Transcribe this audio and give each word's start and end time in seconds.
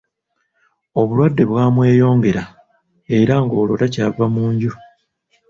Obulwadde 0.99 1.43
bwamweyongera 1.51 2.43
era 3.17 3.33
ng’olwo 3.43 3.75
takyava 3.81 4.25
mu 4.33 4.43
nju. 4.53 4.71